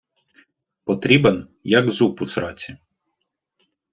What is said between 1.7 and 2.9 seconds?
як зуб у сраці